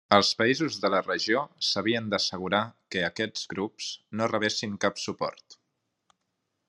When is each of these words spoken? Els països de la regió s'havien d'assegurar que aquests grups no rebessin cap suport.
Els 0.15 0.29
països 0.37 0.77
de 0.85 0.89
la 0.93 1.01
regió 1.07 1.43
s'havien 1.67 2.07
d'assegurar 2.13 2.61
que 2.95 3.03
aquests 3.11 3.45
grups 3.53 3.91
no 4.21 4.31
rebessin 4.33 4.75
cap 4.87 5.03
suport. 5.07 5.61